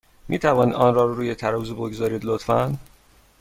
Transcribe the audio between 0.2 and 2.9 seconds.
می توانید آن را روی ترازو بگذارید، لطفا؟